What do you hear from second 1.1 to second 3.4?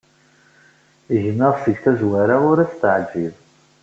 Gma, seg tazwara ur as-teɛjib.